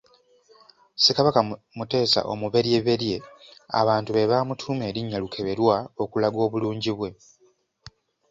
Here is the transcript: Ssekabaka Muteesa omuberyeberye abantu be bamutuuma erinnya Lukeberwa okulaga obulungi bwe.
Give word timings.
Ssekabaka 0.95 1.39
Muteesa 1.77 2.19
omuberyeberye 2.31 3.17
abantu 3.79 4.09
be 4.11 4.29
bamutuuma 4.31 4.83
erinnya 4.89 5.21
Lukeberwa 5.23 5.75
okulaga 6.03 6.39
obulungi 6.45 6.91
bwe. 6.97 7.09